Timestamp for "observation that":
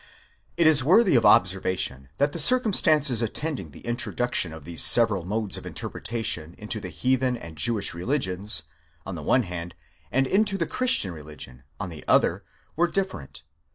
1.27-2.31